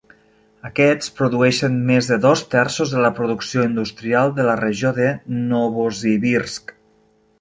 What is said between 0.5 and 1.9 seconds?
Aquests produeixen